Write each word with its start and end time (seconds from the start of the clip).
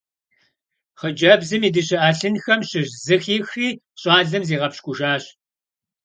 Xhıcebzım 0.99 1.61
yi 1.65 1.69
dışe 1.75 1.97
'elhınxem 2.03 2.61
şış 2.69 2.87
zı 3.05 3.15
xixri 3.23 3.67
ş'alem 4.01 4.43
ziğepşk'ujjaş. 4.47 5.23